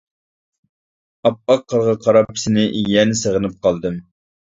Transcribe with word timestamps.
ئاپئاق 1.23 1.61
قارغا 1.69 1.95
قاراپ 2.07 2.43
سېنى 2.47 2.67
يەنە 2.97 3.23
سېغىنىپ 3.25 3.65
قالدىم! 3.67 4.05